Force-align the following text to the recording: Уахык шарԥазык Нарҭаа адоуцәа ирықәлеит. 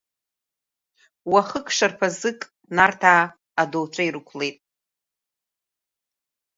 Уахык 1.31 1.67
шарԥазык 1.75 2.39
Нарҭаа 2.75 3.23
адоуцәа 3.61 4.03
ирықәлеит. 4.07 4.57